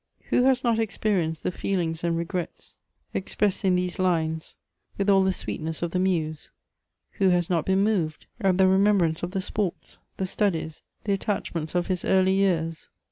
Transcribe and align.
"Who 0.31 0.45
has 0.45 0.63
not 0.63 0.79
experieneed 0.79 1.35
the 1.43 1.51
feelings 1.51 2.03
and 2.03 2.17
regrets 2.17 2.79
expressed 3.13 3.63
in 3.63 3.75
these 3.75 3.99
lines 3.99 4.55
with 4.97 5.11
all 5.11 5.23
the 5.23 5.31
sweetness 5.31 5.81
gI 5.81 5.85
the 5.89 5.99
muse? 5.99 6.49
Who 7.19 7.29
has 7.29 7.51
not 7.51 7.67
heen 7.67 7.83
moved 7.83 8.25
at 8.39 8.57
the 8.57 8.67
remembrance 8.67 9.21
of 9.21 9.29
the 9.29 9.41
sports, 9.41 9.99
the 10.17 10.25
studies, 10.25 10.81
the 11.03 11.13
attachments 11.13 11.75
of 11.75 11.85
his 11.85 12.03
early 12.03 12.35
jears 12.37 12.89